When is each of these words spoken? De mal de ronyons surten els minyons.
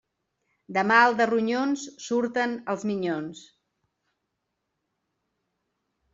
De 0.77 0.83
mal 0.91 1.17
de 1.19 1.27
ronyons 1.29 1.83
surten 2.05 2.57
els 2.75 2.87
minyons. 2.93 3.45